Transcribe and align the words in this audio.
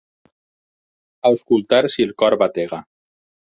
Auscultar 1.31 1.83
si 1.97 2.07
el 2.09 2.17
cor 2.25 2.39
batega. 2.47 2.83